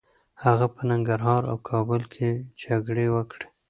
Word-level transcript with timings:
هغه 0.43 0.65
په 0.73 0.81
ننګرهار 0.89 1.41
او 1.51 1.57
کابل 1.69 2.01
کي 2.13 2.27
جګړې 2.63 3.07
وکړې. 3.15 3.45